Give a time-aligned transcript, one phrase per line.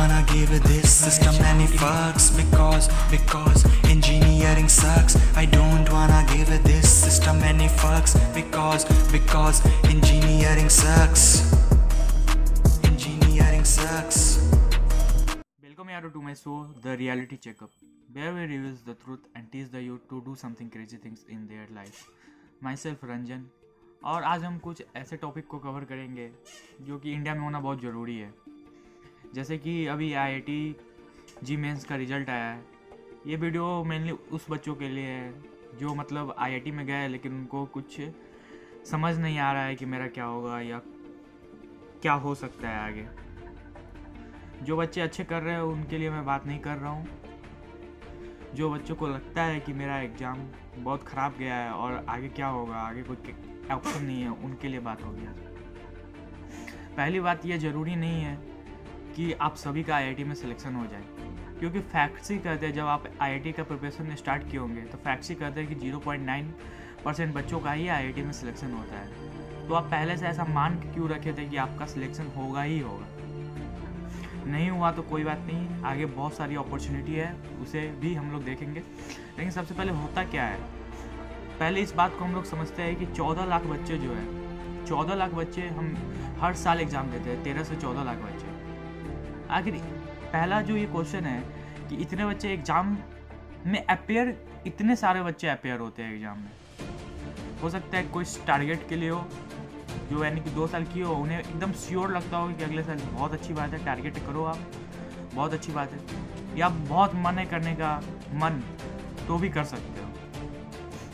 [0.00, 3.60] wanna give this system any fucks because because
[3.94, 5.14] engineering sucks.
[5.36, 9.60] I don't wanna give this system any fucks because because
[9.94, 11.24] engineering sucks.
[12.90, 14.20] Engineering sucks.
[15.62, 17.70] Welcome here to my show, The Reality Checkup,
[18.14, 21.46] where we reveal the truth and teach the youth to do something crazy things in
[21.46, 22.04] their life.
[22.64, 23.48] Myself Ranjan
[24.04, 26.30] और आज हम कुछ ऐसे topic को cover करेंगे
[26.86, 28.32] जो कि India में होना बहुत ज़रूरी है
[29.34, 30.76] जैसे कि अभी I I T
[31.44, 32.62] JEE mains का रिज़ल्ट आया है।
[33.26, 35.32] ये वीडियो मेनली उस बच्चों के लिए है,
[35.78, 38.00] जो मतलब आई आई टी में गए, लेकिन उनको कुछ
[38.86, 40.80] समझ नहीं आ रहा है कि मेरा क्या होगा या
[42.02, 43.06] क्या हो सकता है आगे।
[44.64, 47.06] जो बच्चे अच्छे कर रहे हैं, उनके लिए मैं बात नहीं कर रहा हूँ।
[48.54, 50.38] जो बच्चों को लगता है कि मेरा एग्ज़ाम
[50.76, 53.34] बहुत ख़राब गया है और आगे क्या होगा, आगे कोई
[53.70, 55.34] ऑप्शन नहीं है, उनके लिए बात हो गया।
[56.96, 58.49] पहली बात यह ज़रूरी नहीं है
[59.16, 61.02] कि आप सभी का आईआईटी में सिलेक्शन हो जाए।
[61.58, 65.28] क्योंकि फैक्ट्स ही कहते हैं, जब आप आईआईटी का प्रिपरेशन स्टार्ट किए होंगे तो फैक्ट्स
[65.28, 66.52] ही कहते हैं कि 0.9
[67.04, 70.74] परसेंट बच्चों का ही आईआईटी में सिलेक्शन होता है। तो आप पहले से ऐसा मान
[70.74, 73.06] के क्यों रखे थे कि आपका सिलेक्शन होगा ही होगा?
[74.46, 77.32] नहीं हुआ तो कोई बात नहीं, आगे बहुत सारी अपॉर्चुनिटी है,
[77.62, 80.58] उसे भी हम लोग देखेंगे। लेकिन सबसे पहले होता क्या है?
[81.58, 84.24] पहले इस बात को हम लोग समझते हैं कि चौदह लाख बच्चे जो है,
[84.86, 85.94] चौदह लाख बच्चे हम
[86.40, 88.49] हर साल एग्ज़ाम देते हैं, तेरह से चौदह लाख बच्चे।
[89.50, 89.74] आखिर,
[90.32, 91.40] पहला जो ये क्वेश्चन है
[91.88, 92.96] कि इतने बच्चे एग्ज़ाम
[93.66, 96.50] में अपेयर इतने सारे बच्चे अपेयर होते हैं एग्ज़ाम में।
[97.62, 99.24] हो सकता है कोई टारगेट के लिए हो,
[100.10, 102.98] जो यानी कि दो साल की हो, उन्हें एकदम श्योर लगता हो कि अगले साल
[103.12, 104.58] बहुत अच्छी बात है टारगेट करो आप,
[105.34, 107.96] बहुत अच्छी बात है। या बहुत मन है करने का,
[108.34, 108.62] मन
[109.28, 110.08] तो भी कर सकते हो।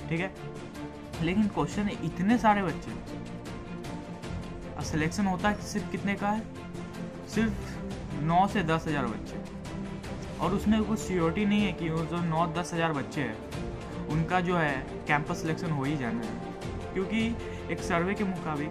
[0.09, 0.31] ठीक है?
[1.23, 3.05] लेकिन क्वेश्चन है, इतने सारे बच्चे
[4.85, 6.43] सिलेक्शन होता है सिर्फ़ कितने का है?
[7.29, 7.76] सिर्फ़
[8.23, 9.37] नौ से दस हज़ार बच्चे।
[10.41, 13.37] और उसमें कुछ सियोरिटी नहीं है कि वो जो नौ दस हज़ार बच्चे हैं,
[14.09, 14.75] उनका जो है
[15.09, 17.27] कैंपस सिलेक्शन हो ही जाना है। क्योंकि
[17.73, 18.71] एक सर्वे के मुताबिक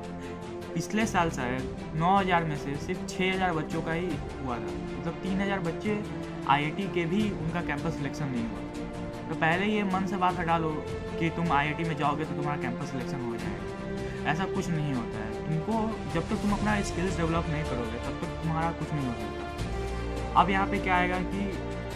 [0.73, 4.07] पिछले साल शायद 9000 में से सिर्फ़ 6000 बच्चों का ही
[4.45, 6.03] हुआ था। मतलब 3000 बच्चे
[6.49, 10.57] आईआईटी के भी उनका कैंपस सिलेक्शन नहीं हुआ। तो पहले ये मन से बात हटा
[10.57, 10.71] लो
[11.19, 15.17] कि तुम आईआईटी में जाओगे तो तुम्हारा कैंपस सिलेक्शन हो जाएगा। ऐसा कुछ नहीं होता
[15.19, 15.73] है। तुमको
[16.13, 20.41] जब तक तुम अपना स्किल्स डेवलप नहीं करोगे, तब तक तुम्हारा कुछ नहीं हो सकता।
[20.41, 21.41] अब यहाँ पे क्या आएगा कि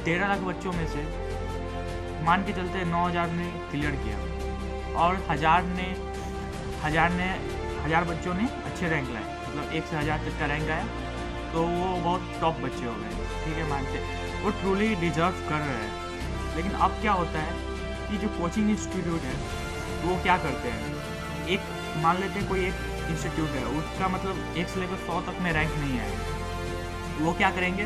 [0.05, 1.01] तेरह लाख बच्चों में से
[2.25, 4.17] मान के चलते नौ हज़ार ने क्लियर किया
[5.03, 5.88] और हज़ार ने
[6.83, 7.29] हज़ार ने,
[7.83, 10.85] हज़ार बच्चों ने अच्छे रैंक लाए। मतलब एक से हज़ार तक का रैंक आया
[11.53, 13.09] तो वो बहुत टॉप बच्चे हो गए।
[13.43, 14.03] ठीक है, मानते
[14.43, 17.53] वो ट्रूली डिजर्व कर रहे हैं। लेकिन अब क्या होता है
[18.09, 19.33] कि जो कोचिंग इंस्टीट्यूट है,
[20.03, 20.93] वो क्या करते हैं?
[21.47, 21.61] एक,
[22.03, 22.75] मान लेते हैं कोई एक
[23.09, 26.37] इंस्टीट्यूट है, उसका मतलब एक से लेकर सौ तक में रैंक नहीं आएगा।
[27.19, 27.85] वो क्या करेंगे?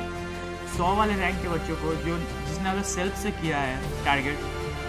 [0.73, 4.38] सौ वाले रैंक के बच्चों को जो जिसने अगर सेल्फ से किया है टारगेट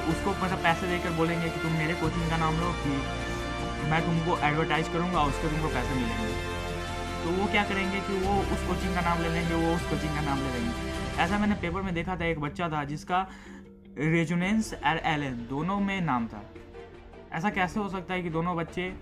[0.05, 4.37] उसको मतलब पैसे देकर बोलेंगे कि तुम मेरे कोचिंग का नाम लो, कि मैं तुमको
[4.47, 6.53] एडवर्टाइज करूँगा उसके तुमको पैसे मिलेंगे।
[7.25, 10.15] तो वो क्या करेंगे कि वो उस कोचिंग का नाम ले लेंगे, वो उस कोचिंग
[10.15, 13.27] का नाम ले लेंगे। ऐसा मैंने पेपर में देखा था, एक बच्चा था जिसका
[13.99, 16.43] रेजुनेंस और एलन दोनों में नाम था।
[17.33, 18.93] ऐसा कैसे हो सकता है कि दोनों बच्चे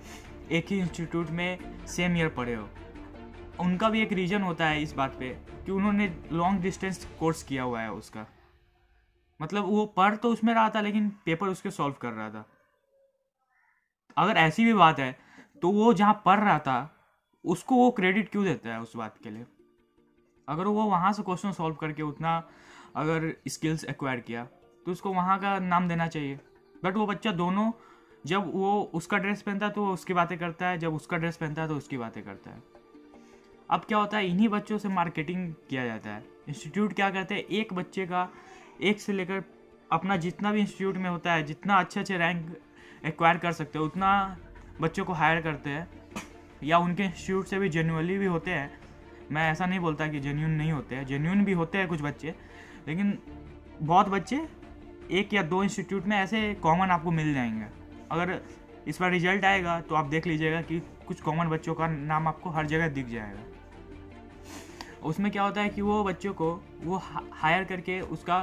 [0.53, 2.69] एक ही इंस्टीट्यूट में सेम ईयर पढ़े हो।
[3.61, 5.29] उनका भी एक रीज़न होता है इस बात पे
[5.67, 8.27] कि उन्होंने लॉन्ग डिस्टेंस कोर्स किया हुआ है उसका।
[9.41, 12.45] मतलब वो पढ़ तो उसमें रहा था, लेकिन पेपर उसके सॉल्व कर रहा था।
[14.17, 15.17] अगर ऐसी भी बात है
[15.63, 16.91] तो वो जहाँ पढ़ रहा था,
[17.45, 19.47] उसको वो क्रेडिट क्यों देता है उस बात के लिए?
[20.49, 22.37] अगर वो वहाँ से क्वेश्चन सॉल्व करके उतना
[22.97, 24.45] अगर स्किल्स एक्वायर किया
[24.87, 26.39] तो उसको वहाँ का नाम देना चाहिए।
[26.85, 27.71] बट वो बच्चा दोनों
[28.27, 31.37] जब वो उसका ड्रेस पहनता है तो वो उसकी बातें करता है, जब उसका ड्रेस
[31.37, 32.63] पहनता है तो उसकी बातें करता है।
[33.71, 37.43] अब क्या होता है, इन्हीं बच्चों से मार्केटिंग किया जाता है। इंस्टीट्यूट क्या करते हैं,
[37.43, 38.29] एक बच्चे का
[38.83, 39.43] एक से लेकर
[39.93, 42.57] अपना जितना भी इंस्टीट्यूट में होता है, जितना अच्छे अच्छे रैंक
[43.07, 44.37] एक्वायर कर सकते हो, उतना
[44.81, 45.89] बच्चों को हायर करते हैं।
[46.65, 48.81] या उनके इंस्टीट्यूट से भी जेन्यूनली भी होते हैं।
[49.31, 52.35] मैं ऐसा नहीं बोलता कि जेन्यून नहीं होते हैं जेन्यून भी होते हैं कुछ बच्चे,
[52.89, 53.19] लेकिन
[53.83, 54.49] बहुत बच्चे
[55.11, 57.82] एक या दो इंस्टीट्यूट में ऐसे कॉमन आपको मिल जाएँगे।
[58.13, 58.41] अगर
[58.89, 62.51] इस बार रिज़ल्ट आएगा तो आप देख लीजिएगा कि कुछ कॉमन बच्चों का नाम आपको
[62.51, 63.43] हर जगह दिख जाएगा।
[65.03, 66.51] उसमें क्या होता है कि वो बच्चों को,
[66.85, 68.39] वो हायर करके उसका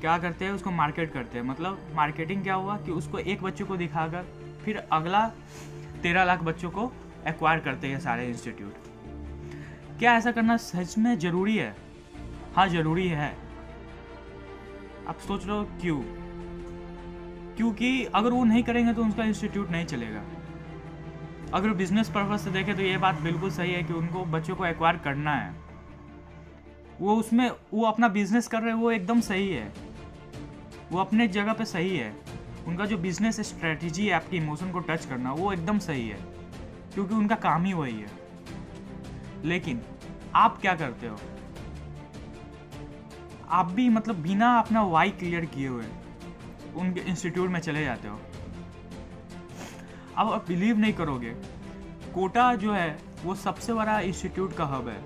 [0.00, 3.64] क्या करते हैं, उसको मार्केट करते हैं। मतलब मार्केटिंग क्या हुआ कि उसको एक बच्चे
[3.64, 4.24] को दिखाकर
[4.64, 5.26] फिर अगला
[6.02, 6.92] तेरह लाख बच्चों को
[7.28, 8.74] एक्वायर करते हैं सारे इंस्टीट्यूट
[9.98, 11.74] क्या ऐसा करना सच में ज़रूरी है?
[12.56, 13.30] हाँ ज़रूरी है।
[15.08, 16.00] आप सोच रहे हो क्यों?
[17.56, 20.22] क्योंकि अगर वो नहीं करेंगे तो उनका इंस्टीट्यूट नहीं चलेगा।
[21.54, 24.66] अगर बिज़नेस पर्पज से देखें तो ये बात बिल्कुल सही है कि उनको, बच्चों को
[24.66, 25.54] एक्वायर करना है।
[27.00, 29.72] वो उसमें, वो अपना बिज़नेस कर रहे हैं, वो एकदम सही है।
[30.92, 32.16] वो अपने जगह पे सही है।
[32.66, 36.18] उनका जो बिज़नेस स्ट्रेटजी है, आपके इमोशन को टच करना, वो एकदम सही है।
[36.94, 38.10] क्योंकि उनका काम ही वही है।
[39.44, 39.82] लेकिन
[40.34, 41.18] आप क्या करते हो?
[43.48, 45.84] आप भी मतलब बिना अपना वाई क्लियर किए हुए।
[46.76, 48.18] उनके इंस्टीट्यूट में चले जाते हो।
[50.16, 51.30] अब आप बिलीव नहीं करोगे।
[52.14, 55.02] कोटा जो है, वो सबसे बड़ा इंस्टीट्यूट का हब है।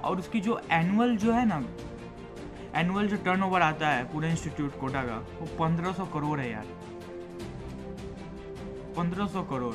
[0.00, 1.64] और उसकी जो एनुअल जो है ना
[2.74, 6.66] एनुअल जो टर्नओवर आता है पूरे इंस्टीट्यूट कोटा का, वो पंद्रह सौ करोड़ है यार।
[8.96, 9.74] पंद्रह सौ करोड़,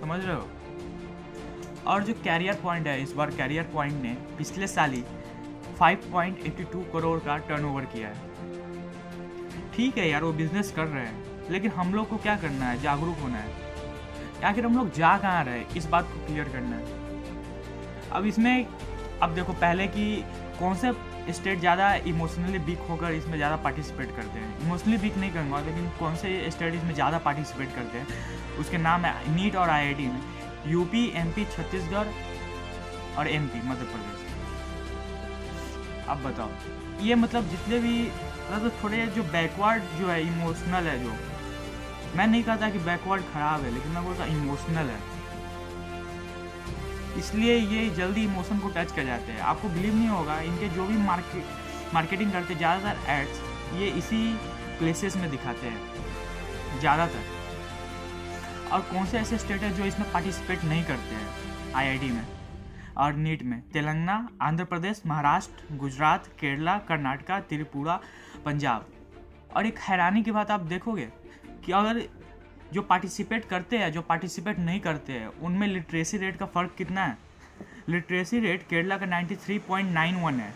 [0.00, 0.48] समझ रहे हो?
[1.86, 5.04] और जो कैरियर पॉइंट है, इस बार कैरियर पॉइंट ने पिछले साल ही
[5.80, 8.30] 5.82 करोड़ का टर्नओवर किया है।
[9.74, 12.80] ठीक है यार, वो बिज़नेस कर रहे हैं, लेकिन हम लोग को क्या करना है?
[12.82, 13.58] जागरूक होना है।
[14.44, 16.98] आखिर हम लोग जा कहाँ रहे इस बात को क्लियर करना है।
[18.12, 18.66] अब इसमें,
[19.22, 20.24] अब देखो, पहले कि
[20.58, 20.92] कौन से
[21.30, 24.58] स्टेट ज़्यादा इमोशनली वीक होकर इसमें ज़्यादा पार्टिसिपेट करते हैं?
[24.60, 28.06] इमोशनली वीक नहीं करूँगा, लेकिन कौन से स्टेट इसमें ज़्यादा पार्टिसिपेट करते हैं?
[28.58, 30.20] उसके नाम है नीट और आईआईटी में।
[30.66, 32.08] यूपी एमपी छत्तीसगढ़
[33.18, 34.18] और एमपी मध्य प्रदेश।
[36.08, 36.50] अब बताओ,
[37.00, 38.10] ये मतलब जितने भी
[38.50, 41.12] मतलब थोड़े जो बैकवर्ड जो है इमोशनल है जो।
[42.16, 44.98] मैं नहीं कहता कि बैकवर्ड खराब है, लेकिन मैं बोलता इमोशनल है।
[47.18, 50.86] इसलिए ये जल्दी इमोशन को टच कर जाते हैं। आपको बिलीव नहीं होगा, इनके जो
[50.86, 53.40] भी मार्केट मार्केटिंग करते ज़्यादातर एड्स
[53.74, 54.22] ये इसी
[54.78, 57.22] प्लेसेस में दिखाते हैं, ज़्यादातर।
[58.72, 62.24] और कौन से ऐसे स्टेट है जो इसमें पार्टिसिपेट नहीं करते हैं आईआईटी में?
[63.00, 68.00] और नीट में। तेलंगाना, आंध्र प्रदेश, महाराष्ट्र, गुजरात, केरला, कर्नाटका, त्रिपुरा,
[68.44, 68.86] पंजाब।
[69.56, 71.08] और एक हैरानी की बात आप देखोगे
[71.64, 72.02] कि अगर
[72.72, 77.04] जो पार्टिसिपेट करते हैं, जो पार्टिसिपेट नहीं करते हैं, उनमें लिटरेसी रेट का फ़र्क कितना
[77.04, 77.18] है?
[77.88, 80.54] लिटरेसी रेट केरला का 93.91 है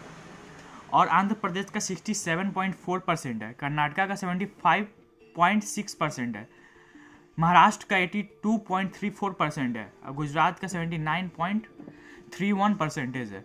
[0.92, 6.48] और आंध्र प्रदेश का 67.4 परसेंट है। कर्नाटका का 75.6 परसेंट है।
[7.38, 10.68] महाराष्ट्र का 82.34 परसेंट है और गुजरात का
[12.34, 13.44] 79.31 परसेंटेज है।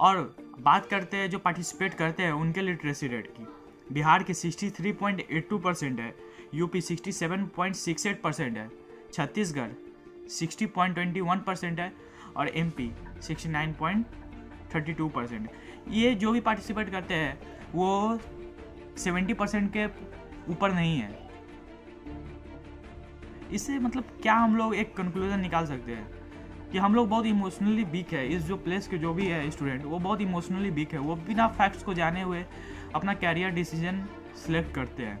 [0.00, 3.46] और बात करते हैं जो पार्टिसिपेट करते हैं उनके लिटरेसी रेट की।
[3.92, 6.14] बिहार के 63.82 परसेंट है
[6.54, 8.70] यूपी 67.68 परसेंट है,
[9.12, 9.70] छत्तीसगढ़
[10.28, 11.92] 60.21 परसेंट है
[12.36, 12.92] और एमपी
[13.22, 15.50] 69.32 परसेंट
[15.88, 17.38] ये जो भी पार्टिसिपेट करते हैं,
[17.74, 18.18] वो
[18.98, 19.86] 70 परसेंट के
[20.52, 21.28] ऊपर नहीं है।
[23.52, 26.23] इससे मतलब क्या हम लोग एक कंक्लूजन निकाल सकते हैं?
[26.72, 29.84] कि हम लोग बहुत इमोशनली वीक है। इस जो प्लेस के जो भी है स्टूडेंट
[29.84, 32.44] वो बहुत इमोशनली वीक है। वो बिना फैक्ट्स को जाने हुए
[32.94, 34.04] अपना कैरियर डिसीज़न
[34.36, 35.20] सिलेक्ट करते हैं।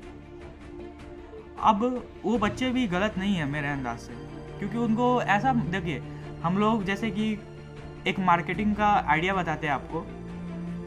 [1.62, 1.82] अब
[2.24, 4.14] वो बच्चे भी गलत नहीं है मेरे अंदाज से।
[4.58, 6.02] क्योंकि उनको ऐसा, देखिए,
[6.42, 7.38] हम लोग जैसे कि
[8.06, 10.04] एक मार्केटिंग का आइडिया बताते हैं आपको।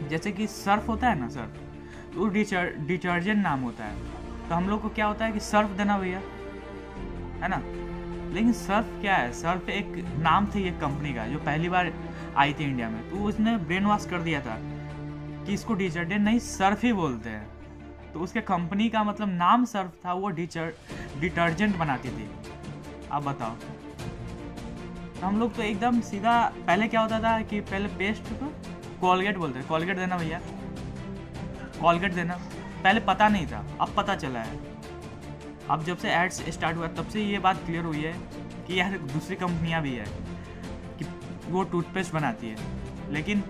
[0.10, 1.64] जैसे कि सर्फ होता है ना सर्फ
[2.14, 3.96] तो डिटर्जेंट नाम होता है।
[4.50, 6.20] तो हम लोग को क्या होता है कि सर्फ देना भैया,
[7.42, 7.62] है ना?
[8.28, 9.32] लेकिन सर्फ क्या है?
[9.34, 11.92] सर्फ एक नाम थे ये कंपनी का, जो पहली बार
[12.38, 14.58] आई थी इंडिया में। तो उसने ब्रेन वॉश कर दिया था
[15.46, 17.48] कि इसको डिटर्जेंट नहीं सर्फ ही बोलते हैं।
[18.14, 22.30] तो उसके कंपनी का मतलब नाम सर्फ था, वो डिटर्जेंट बनाती थी।
[23.12, 23.56] अब बताओ।
[25.12, 28.52] तो हम लोग तो एकदम सीधा, पहले क्या होता था कि पहले पेस्ट को
[29.02, 30.40] कॉलगेट बोलते कॉलगेट देना भैया।
[31.82, 32.38] कॉलगेट देना।
[32.84, 34.60] पहले पता नहीं था, अब पता चला है।
[35.70, 38.14] अब जब से एड्स स्टार्ट हुआ तब से ये बात क्लियर हुई है
[38.68, 40.06] कि यार दूसरी कंपनियाँ भी है,
[41.00, 41.06] कि
[41.50, 43.42] वो टूथपेस्ट बनाती है। लेकिन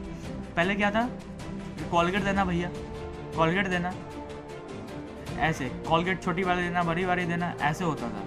[0.56, 1.10] पहले क्या था?
[1.92, 2.70] कॉलगेट देना भैया
[3.36, 3.94] कॉलगेट देना।
[5.40, 8.22] ऐसे कॉलगेट छोटी वाली देना, बड़ी वाली देना, ऐसे होता था।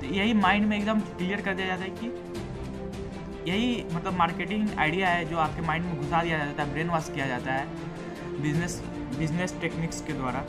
[0.00, 5.08] तो यही माइंड में एकदम क्लियर कर दिया जाता है कि यही मतलब मार्केटिंग आइडिया
[5.08, 8.80] है जो आपके माइंड में घुसा दिया जाता है ब्रेन वॉश किया जाता है बिज़नेस
[9.18, 10.44] बिज़नेस टेक्निक्स के द्वारा।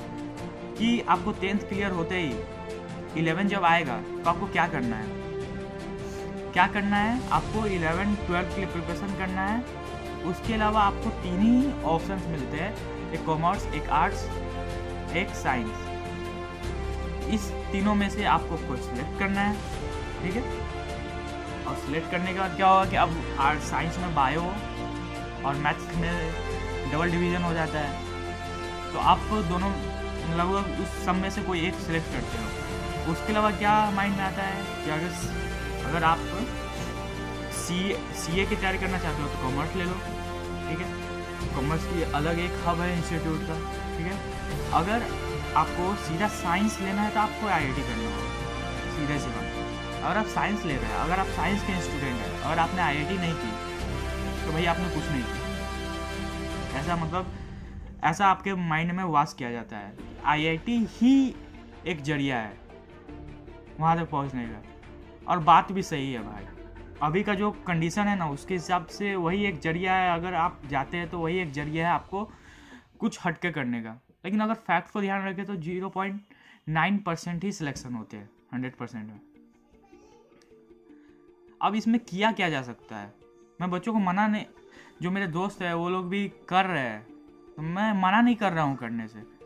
[0.78, 5.06] कि आपको टेंथ क्लियर होते ही इलेवन जब आएगा तो आपको क्या करना है?
[6.54, 7.30] क्या करना है?
[7.30, 9.58] आपको इलेवन ट्वेल्थ के लिए प्रिपरेशन करना है।
[10.26, 14.24] उसके अलावा आपको तीन ही ऑप्शंस मिलते हैं। एक कॉमर्स एक आर्ट्स
[15.16, 15.86] एक साइंस
[17.34, 19.54] इस तीनों में से आपको कुछ सिलेक्ट करना है,
[20.22, 20.44] ठीक है?
[21.66, 24.44] और सिलेक्ट करने के बाद क्या होगा कि अब आर्ट साइंस में बायो
[25.46, 26.32] और मैथ्स में
[26.92, 29.20] डबल डिवीज़न हो जाता है। तो आप
[29.50, 29.72] दोनों
[30.32, 34.24] लगभग उस सब में से कोई एक सिलेक्ट करते हो। उसके अलावा क्या माइंड में
[34.24, 35.12] आता है कि अगर
[35.88, 36.20] अगर आप
[37.58, 37.78] सी
[38.16, 39.94] सी ए की तैयारी करना चाहते हो तो कॉमर्स ले लो,
[40.70, 40.90] ठीक है?
[41.56, 43.56] कॉमर्स की अलग एक हब है इंस्टीट्यूट का,
[43.98, 44.18] ठीक है?
[44.74, 45.06] अगर
[45.58, 49.46] आपको सीधा साइंस लेना है तो आपको आईआईटी करना होगा सीधे सी बात
[50.00, 53.18] अगर आप साइंस ले रहे हैं, अगर आप साइंस के स्टूडेंट हैं, अगर आपने आईआईटी
[53.18, 57.32] नहीं की तो भाई आपने कुछ नहीं किया। ऐसा मतलब
[58.04, 61.36] ऐसा आपके माइंड में वास किया जाता है। आईआईटी ही
[61.88, 62.58] एक ज़रिया है।
[63.80, 64.62] वहाँ तक पहुँचने का।
[65.28, 66.46] और बात भी सही है भाई।
[67.02, 70.62] अभी का जो कंडीशन है ना, उसके हिसाब से वही एक ज़रिया है। अगर आप
[70.70, 72.24] जाते हैं तो वही एक ज़रिया है आपको
[73.00, 76.22] कुछ हटके करने का। लेकिन अगर फैक्ट को ध्यान रखें तो ज़ीरो पॉइंट
[76.70, 79.20] नाइन परसेंट ही सिलेक्शन होते हैं हंड्रेड परसेंट में।
[81.62, 83.14] अब इसमें किया क्या जा सकता है?
[83.62, 84.46] मैं बच्चों को मना नहीं
[85.02, 87.02] जो मेरे दोस्त है, वो लोग भी कर रहे हैं।
[87.56, 89.37] तो मैं मना नहीं कर रहा हूँ करने से।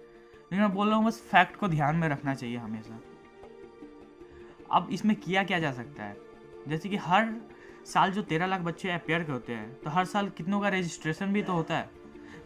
[0.51, 2.99] लेकिन मैं बोल रहा हूँ, बस फैक्ट को ध्यान में रखना चाहिए हमेशा।
[4.71, 6.15] अब इसमें किया क्या जा सकता है?
[6.67, 7.33] जैसे कि हर
[7.85, 11.41] साल जो तेरह लाख बच्चे अपेयर होते हैं तो हर साल कितनों का रजिस्ट्रेशन भी
[11.43, 11.89] तो होता है।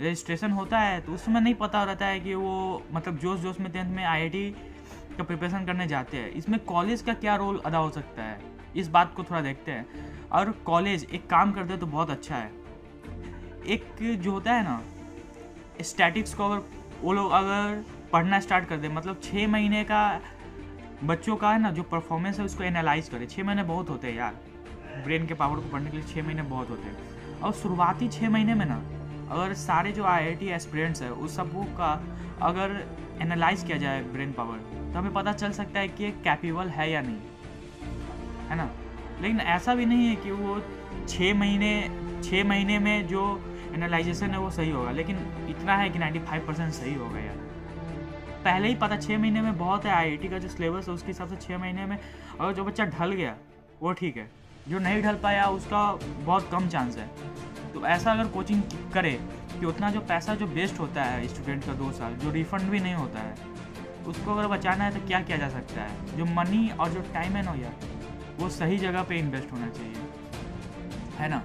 [0.01, 3.71] रजिस्ट्रेशन होता है तो उसमें नहीं पता रहता है कि वो मतलब जोश जोश में
[3.71, 4.29] टेंथ में आई
[5.17, 8.39] का प्रिपरेशन करने जाते हैं। इसमें कॉलेज का क्या रोल अदा हो सकता है?
[8.75, 12.35] इस बात को थोड़ा देखते हैं। और कॉलेज एक काम करते हैं तो बहुत अच्छा
[12.35, 12.51] है।
[13.67, 14.81] एक जो होता है ना
[15.83, 16.63] स्टैटिक्स को अगर
[17.01, 17.83] वो लोग अगर
[18.13, 20.19] पढ़ना स्टार्ट कर दे। मतलब छः महीने का
[21.03, 24.15] बच्चों का है ना, जो परफॉर्मेंस है उसको एनालाइज करें। छः महीने बहुत होते हैं
[24.15, 24.35] यार।
[25.03, 28.29] ब्रेन के पावर को पढ़ने के लिए छः महीने बहुत होते हैं। और शुरुआती छः
[28.29, 28.81] महीने में ना,
[29.31, 32.03] अगर सारे जो आई आई टी एस्पिरेंट्स है, उस सब का
[32.41, 32.87] अगर
[33.21, 34.57] एनालाइज किया जाए ब्रेन पावर
[34.93, 37.19] तो हमें पता चल सकता है कि कैपेबल है या नहीं।
[38.47, 38.69] है ना?
[39.21, 40.61] लेकिन ऐसा भी नहीं है कि वो
[41.07, 43.23] छः महीने छः महीने में जो
[43.73, 45.15] एनालाइजेशन है वो सही होगा। लेकिन
[45.49, 47.44] इतना है कि 95 परसेंट सही होगा यार।
[48.45, 51.29] पहले ही पता छः महीने में बहुत है आईआईटी का जो सिलेबस है, उसके हिसाब
[51.29, 51.99] से छः महीने में
[52.41, 53.35] अगर जो बच्चा ढल गया,
[53.81, 54.31] वो ठीक है।
[54.69, 57.07] जो नहीं ढल पाया, उसका बहुत कम चांस है।
[57.73, 59.11] तो ऐसा अगर कोचिंग करे
[59.59, 62.79] कि उतना जो पैसा जो वेस्ट होता है स्टूडेंट का दो साल, जो रिफंड भी
[62.79, 63.35] नहीं होता है,
[64.07, 66.17] उसको अगर बचाना है तो क्या किया जा सकता है?
[66.17, 67.75] जो मनी और जो टाइम है ना यार,
[68.39, 69.95] वो सही जगह पे इन्वेस्ट होना चाहिए।
[71.17, 71.43] है ना?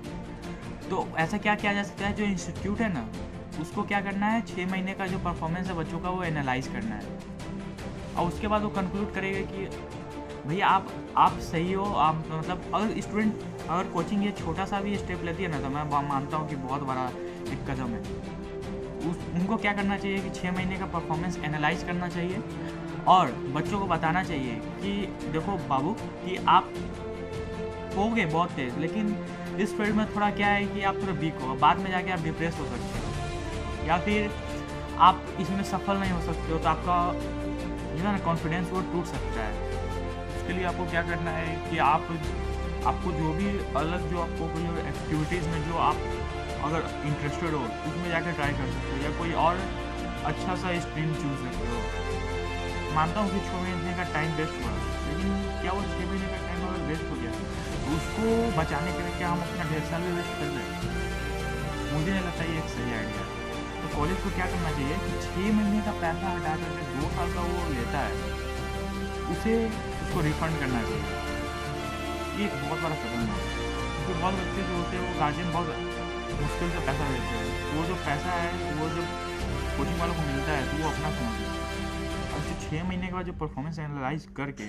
[0.90, 2.12] तो ऐसा क्या किया जा सकता है?
[2.12, 3.08] जो इंस्टीट्यूट है ना
[3.60, 4.40] उसको क्या करना है?
[4.46, 7.18] छः महीने का जो परफॉर्मेंस है बच्चों का, वो एनालाइज करना है।
[8.10, 9.66] और उसके बाद वो कंक्लूड करेगा कि
[10.46, 14.96] भैया आप आप सही हो, आप मतलब अगर स्टूडेंट अगर कोचिंग ये छोटा सा भी
[14.96, 17.04] स्टेप लेती है ना तो मैं मानता हूँ कि बहुत बड़ा
[17.52, 18.00] एक कदम है
[19.00, 22.42] उस, उनको क्या करना चाहिए कि छः महीने का परफॉर्मेंस एनालाइज करना चाहिए
[23.08, 24.92] और बच्चों को बताना चाहिए कि,
[25.32, 26.72] देखो बाबू, कि आप
[27.96, 29.16] हो गए बहुत तेज, लेकिन
[29.60, 32.20] इस फ़ील्ड में थोड़ा क्या है कि आप थोड़ा वीक हो, बाद में जाके आप
[32.20, 32.99] डिप्रेस हो सकते हो।
[33.86, 34.30] या फिर
[35.08, 39.06] आप इसमें सफल नहीं हो सकते हो तो आपका जो है ना कॉन्फिडेंस वो टूट
[39.06, 39.52] सकता है।
[40.36, 42.02] उसके लिए आपको क्या करना है कि आप,
[42.86, 43.48] आपको जो भी
[43.80, 45.96] अलग जो आपको कोई एक्टिविटीज़ में जो आप
[46.64, 49.60] अगर इंटरेस्टेड हो, उसमें जाकर ट्राई कर सकते हो या कोई और
[50.30, 51.80] अच्छा सा स्ट्रीम चूज़ सकते हो।
[52.94, 54.72] मानता हूँ कि छः महीने का टाइम वेस्ट हुआ,
[55.08, 55.28] लेकिन
[55.60, 57.32] क्या वो छः महीने का टाइम अगर वेस्ट हो गया?
[57.32, 58.24] तो उसको
[58.60, 60.64] बचाने के लिए क्या हम अपना ढेर साल भी वेस्ट कर रहे
[61.92, 63.39] मुझे नहीं लगता ये एक सही आइडिया तो
[63.94, 67.40] कॉलेज को क्या करना चाहिए कि छः महीने का पैसा हटा करके दो साल का
[67.40, 68.12] वो लेता है,
[69.32, 71.18] उसे उसको रिफंड करना चाहिए।
[72.40, 73.38] ये बहुत बड़ा कदम है।
[73.96, 75.66] क्योंकि बहुत बच्चे जो होते हैं, वो गार्जियन बहुत
[76.40, 79.06] मुश्किल से पैसा देते हैं। वो जो पैसा है, वो जब
[79.76, 83.26] कोचिंग वालों को मिलता है तो वो अपना समझ और जो छः महीने के बाद
[83.26, 84.66] जो परफॉर्मेंस एनालाइज करके,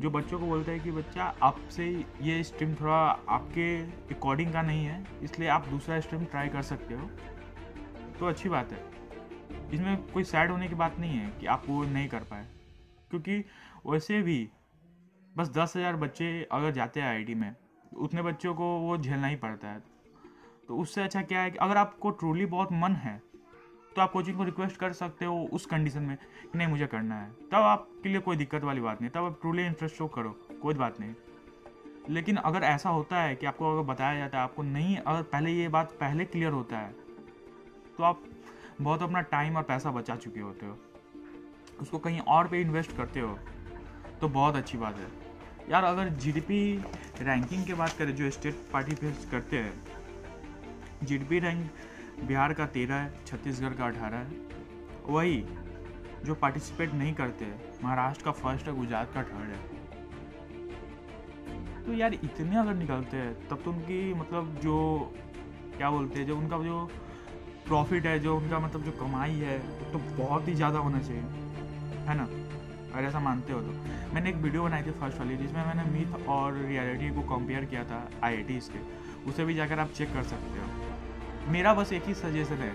[0.00, 1.84] जो बच्चों को बोलता है कि, बच्चा, आपसे
[2.22, 3.66] ये स्ट्रीम थोड़ा आपके
[4.14, 7.10] अकॉर्डिंग का नहीं है, इसलिए आप दूसरा स्ट्रीम ट्राई कर सकते हो।
[8.22, 8.78] तो अच्छी बात है।
[9.72, 12.46] इसमें कोई सैड होने की बात नहीं है कि आप वो नहीं कर पाए।
[13.10, 13.38] क्योंकि
[13.86, 14.36] वैसे भी
[15.34, 17.54] बस दस हज़ार बच्चे अगर जाते हैं आई में,
[17.96, 19.82] उतने बच्चों को वो झेलना ही पड़ता है।
[20.68, 23.20] तो उससे अच्छा क्या है कि अगर आपको ट्रूली बहुत मन है
[23.96, 27.20] तो आप कोचिंग को रिक्वेस्ट कर सकते हो उस कंडीशन में कि नहीं, मुझे करना
[27.20, 30.36] है। तब आपके लिए कोई दिक्कत वाली बात नहीं तब आप ट्रूली इंटरेस्ट शो करो,
[30.62, 31.14] कोई बात नहीं।
[32.10, 35.52] लेकिन अगर ऐसा होता है कि आपको अगर बताया जाता है, आपको नहीं, अगर पहले
[35.52, 37.01] ये बात पहले क्लियर होता है
[38.02, 38.22] तो आप
[38.80, 40.76] बहुत अपना टाइम और पैसा बचा चुके होते हो।
[41.80, 43.38] उसको कहीं और पे इन्वेस्ट करते हो
[44.20, 45.06] तो बहुत अच्छी बात है।
[45.70, 46.84] यार, अगर जीडीपी
[47.20, 49.82] रैंकिंग की बात करें, जो स्टेट पार्टी फेस करते हैं
[51.02, 51.70] जीडीपी रैंक
[52.24, 54.26] बिहार का तेरह है, छत्तीसगढ़ का अठारह है।
[55.06, 55.44] वही,
[56.24, 57.52] जो पार्टिसिपेट नहीं करते,
[57.84, 59.60] महाराष्ट्र का फ़र्स्ट है, गुजरात का थर्ड है।
[61.84, 64.76] तो यार, इतने अगर निकलते हैं, तब तो उनकी मतलब जो,
[65.76, 66.90] क्या बोलते हैं, जो उनका जो
[67.66, 69.58] प्रॉफिट है, जो उनका मतलब जो कमाई है
[69.92, 71.22] तो बहुत ही ज़्यादा होना चाहिए,
[72.08, 72.28] है ना?
[72.92, 73.72] अगर ऐसा मानते हो तो।
[74.14, 77.84] मैंने एक वीडियो बनाई थी फ़र्स्ट वाली, जिसमें मैंने मीथ और रियलिटी को कंपेयर किया
[77.84, 78.80] था आई के।
[79.30, 82.72] उसे भी जाकर आप चेक कर सकते हो। मेरा बस एक ही सजेशन है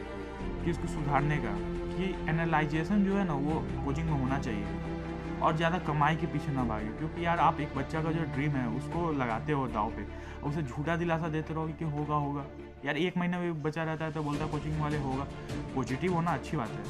[0.63, 1.51] कि इसको सुधारने का,
[1.89, 6.51] कि एनालाइजेशन जो है ना, वो कोचिंग में होना चाहिए और ज़्यादा कमाई के पीछे
[6.51, 9.89] ना भागे। क्योंकि यार, आप एक बच्चा का जो ड्रीम है, उसको लगाते हो दाव
[9.89, 10.06] पे
[10.41, 12.46] और उसे झूठा दिलासा देते रहो कि होगा होगा।
[12.86, 15.27] यार, एक महीना भी बचा रहता है तो बोलता है कोचिंग वाले होगा।
[15.75, 16.84] पॉजिटिव होना अच्छी बात है।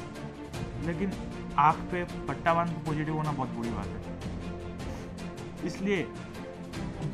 [0.86, 1.12] लेकिन
[1.58, 4.18] आँख पे पट्टा बाँध पॉजिटिव होना बहुत बुरी बात है।
[5.66, 6.02] इसलिए,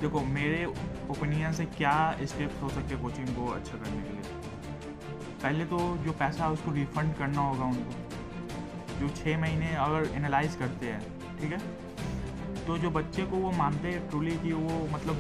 [0.01, 0.65] देखो, मेरे
[1.11, 4.23] ओपिनियन से क्या स्टेप्स हो सकते हैं कोचिंग को अच्छा करने के लिए?
[5.43, 7.91] पहले तो जो पैसा है उसको रिफंड करना होगा उनको।
[9.01, 11.01] जो छः महीने अगर एनालाइज करते हैं,
[11.41, 11.59] ठीक है?
[12.67, 15.15] तो जो बच्चे को वो मानते हैं ट्रूली कि वो मतलब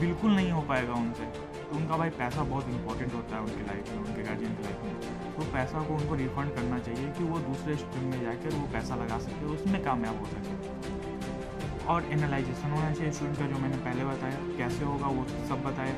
[0.00, 3.98] बिल्कुल नहीं हो पाएगा उनसे। उनका भाई पैसा बहुत इंपॉर्टेंट होता है उनकी लाइफ में,
[3.98, 5.00] उनके गार्जियन की लाइफ में।
[5.36, 8.94] तो पैसा को उनको रिफंड करना चाहिए कि वो दूसरे स्ट्रीम में जाकर वो पैसा
[8.94, 14.04] लगा सके, उसमें कामयाब हो सके। और एनालाइजेशन होना चाहिए स्टूडेंट का, जो मैंने पहले
[14.04, 15.94] बताया, कैसे होगा वो सब बताया।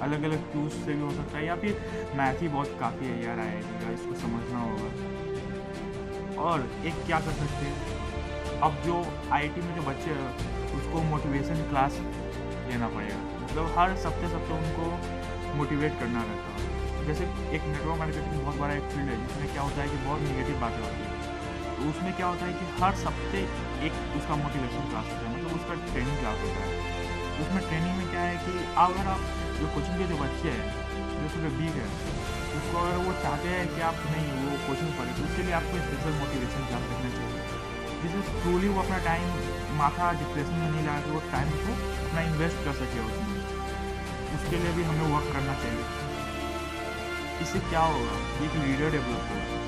[0.00, 1.80] अलग अलग टूल्स से भी हो सकता है, या फिर
[2.16, 7.30] मैथ ही बहुत काफ़ी है यार आई का इसको समझना होगा। और एक क्या कर
[7.30, 7.98] सकते हैं?
[8.60, 10.10] अब जो आईटी में जो बच्चे
[10.76, 11.98] उसको मोटिवेशन क्लास
[12.68, 13.27] लेना पड़ेगा।
[13.58, 17.24] मतलब हर सप्ते सप्ते उनको मोटिवेट करना रहता है। जैसे
[17.56, 20.60] एक नेटवर्क मार्केटिंग बहुत बड़ा एक फ़ील्ड है, जिसमें क्या होता है कि बहुत निगेटिव
[20.60, 21.10] बातें होती है।
[21.74, 23.40] तो उसमें क्या होता है कि हर सप्ते
[23.86, 26.70] एक उसका मोटिवेशन क्लास होता है मतलब उसका ट्रेनिंग क्लास होता है।
[27.42, 29.26] उसमें ट्रेनिंग में क्या है कि अगर आप
[29.58, 30.70] जो कोचिंग के जो बच्चे हैं,
[31.18, 31.88] जो थोड़े वीक है,
[32.60, 35.82] उसको अगर वो चाहते हैं कि आप नहीं, वो कोचिंग पढ़े तो उसके लिए आपको
[35.88, 37.66] स्पेशल मोटिवेशन क्लास रखना चाहिए।
[38.00, 39.30] जिससे ट्रूली वो अपना टाइम
[39.78, 41.72] माथा डिप्रेशन में नहीं लगा के वो टाइम को
[42.06, 43.37] अपना इन्वेस्ट कर सके उसमें।
[44.38, 45.84] उसके लिए भी हमें वर्क करना चाहिए।
[47.42, 48.16] इससे क्या होगा?
[48.44, 49.66] एक लीडर डेवलप होगा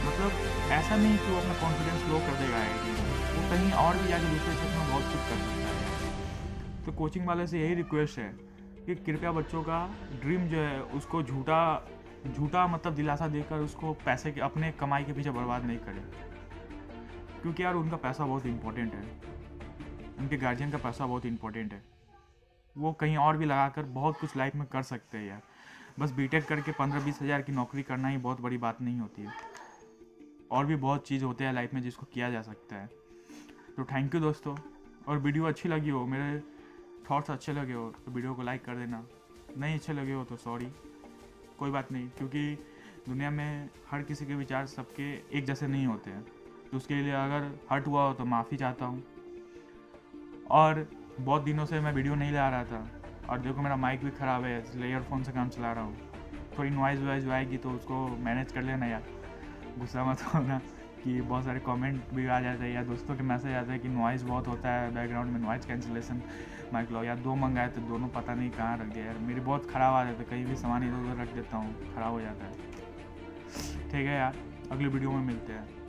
[0.00, 0.30] मतलब
[0.72, 2.68] ऐसा नहीं कि वो अपना कॉन्फिडेंस लो कर देगा आई
[3.30, 7.26] वो कहीं और भी जाके दूसरे क्षेत्र में बहुत कुछ कर सकता है। तो कोचिंग
[7.26, 8.28] वाले से यही रिक्वेस्ट है
[8.86, 11.88] कि कृपया बच्चों का ड्रीम जो है, उसको झूठा
[12.36, 16.02] झूठा मतलब दिलासा देकर उसको पैसे के, अपने कमाई के पीछे बर्बाद नहीं करें।
[17.42, 19.02] क्योंकि यार उनका पैसा बहुत इंपॉर्टेंट है।
[20.18, 21.82] उनके गार्जियन का पैसा बहुत इंपॉर्टेंट है।
[22.76, 25.42] वो कहीं और भी लगाकर बहुत कुछ लाइफ में कर सकते हैं यार।
[25.98, 29.22] बस बीटेक करके पंद्रह बीस हज़ार की नौकरी करना ही बहुत बड़ी बात नहीं होती
[29.22, 29.32] है।
[30.50, 32.88] और भी बहुत चीज़ होते हैं लाइफ में जिसको किया जा सकता है।
[33.76, 34.56] तो थैंक यू दोस्तों।
[35.08, 36.40] और वीडियो अच्छी लगी हो, मेरे
[37.10, 39.04] थॉट्स अच्छे लगे हो तो वीडियो को लाइक कर देना।
[39.58, 40.70] नहीं अच्छे लगे हो तो सॉरी
[41.58, 42.58] कोई बात नहीं, क्योंकि
[43.06, 46.22] दुनिया में हर किसी के विचार सबके एक जैसे नहीं होते हैं।
[46.70, 49.02] तो उसके लिए अगर हर्ट हुआ हो तो माफ़ी चाहता हूँ।
[50.50, 50.86] और
[51.18, 52.86] बहुत दिनों से मैं वीडियो नहीं ला रहा था।
[53.28, 55.96] और देखो मेरा माइक भी ख़राब है, इसलिए ईयरफोन से काम चला रहा हूँ।
[56.58, 59.02] थोड़ी नॉइज़ वाइज आएगी तो उसको मैनेज कर लेना यार।
[59.78, 60.58] गुस्सा मत होना
[61.02, 63.88] कि बहुत सारे कमेंट भी आ जाते हैं या दोस्तों के मैसेज आते हैं कि
[63.88, 66.22] नॉइज़ बहुत होता है बैकग्राउंड में नॉइज़ कैंसिलेशन
[66.72, 69.70] माइक लो। या दो मंगाए तो दोनों पता नहीं कहाँ रख दिया यार। मेरी बहुत
[69.70, 72.44] ख़राब आ जाता है, कहीं भी सामान इधर उधर रख देता हूँ, ख़राब हो जाता
[72.44, 72.52] है।
[73.82, 74.34] ठीक है यार,
[74.72, 75.79] अगले वीडियो में मिलते हैं।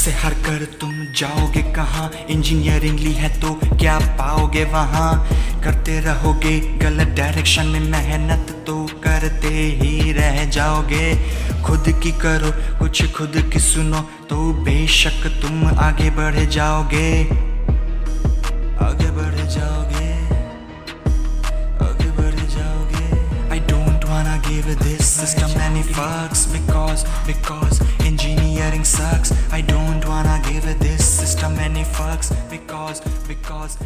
[0.00, 2.10] से हर कर तुम जाओगे कहाँ?
[2.30, 5.28] इंजीनियरिंग ली है तो क्या पाओगे वहाँ?
[5.64, 9.48] करते रहोगे गलत डायरेक्शन में मेहनत तो करते
[9.80, 11.12] ही रह जाओगे।
[11.62, 17.22] खुद की करो, कुछ खुद की सुनो तो बेशक तुम आगे बढ़ जाओगे।
[18.84, 20.09] आगे बढ़ जाओगे।
[24.62, 29.32] give this system any fucks because because engineering sucks.
[29.52, 33.78] I don't wanna give this system any fucks because because.